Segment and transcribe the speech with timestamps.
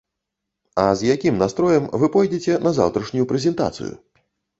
[0.83, 3.91] А з якім настроем вы пойдзеце на заўтрашнюю прэзентацыю?